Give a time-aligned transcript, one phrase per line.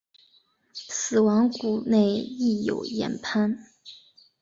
[0.73, 3.55] 死亡谷内亦有盐磐。